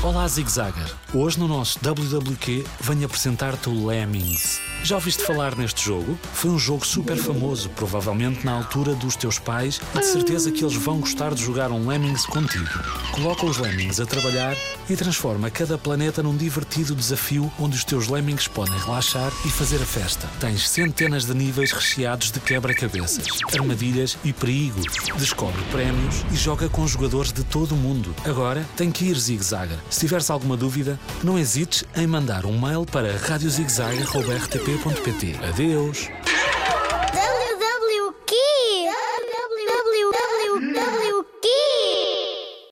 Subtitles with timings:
[0.00, 0.94] Olá, Zig Zagger.
[1.12, 4.60] Hoje no nosso WWQ venho apresentar-te o Lemmings.
[4.84, 6.16] Já ouviste falar neste jogo?
[6.32, 10.62] Foi um jogo super famoso, provavelmente na altura dos teus pais, e de certeza que
[10.62, 12.70] eles vão gostar de jogar um Lemmings contigo.
[13.10, 14.56] Coloca os Lemmings a trabalhar
[14.88, 19.82] e transforma cada planeta num divertido desafio onde os teus Lemmings podem relaxar e fazer
[19.82, 20.28] a festa.
[20.38, 24.86] Tens centenas de níveis recheados de quebra-cabeças, armadilhas e perigos.
[25.18, 28.14] Descobre prémios e joga com jogadores de todo o mundo.
[28.24, 29.78] Agora tem que ir Zig Zagger.
[29.90, 35.36] Se tiveres alguma dúvida, não hesites em mandar um mail para radiozigzag.rtp.pt.
[35.48, 36.27] Adeus!